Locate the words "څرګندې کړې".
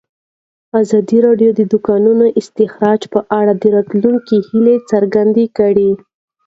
4.91-5.91